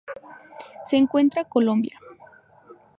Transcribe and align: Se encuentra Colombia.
Se 0.83 0.97
encuentra 0.97 1.43
Colombia. 1.45 1.99